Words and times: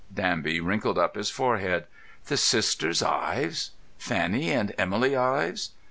Danby 0.11 0.59
wrinkled 0.59 0.97
up 0.97 1.13
his 1.13 1.29
forehead. 1.29 1.85
"The 2.25 2.35
Sisters 2.35 3.03
Ives? 3.03 3.69
Fanny 3.99 4.49
and 4.49 4.73
Emily 4.75 5.15
Ives?" 5.15 5.73